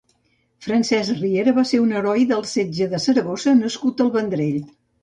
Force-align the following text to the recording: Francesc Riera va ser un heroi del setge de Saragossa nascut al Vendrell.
Francesc 0.67 1.17
Riera 1.19 1.53
va 1.59 1.65
ser 1.73 1.81
un 1.83 1.93
heroi 1.99 2.27
del 2.35 2.45
setge 2.55 2.91
de 2.95 3.05
Saragossa 3.07 3.59
nascut 3.63 4.07
al 4.09 4.15
Vendrell. 4.19 4.63